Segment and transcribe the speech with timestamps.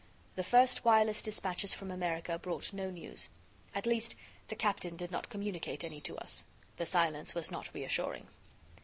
[0.33, 3.29] The first wireless dispatches from America brought no news;
[3.75, 4.15] at least,
[4.47, 6.43] the captain did not communicate any to us.
[6.77, 8.25] The silence was not reassuring.